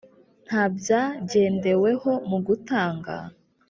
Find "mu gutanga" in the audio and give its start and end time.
2.29-3.15